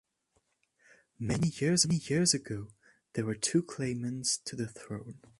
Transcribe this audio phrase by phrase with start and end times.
[1.19, 1.85] Many years
[2.33, 2.69] ago,
[3.13, 5.19] there were two claimants to the throne.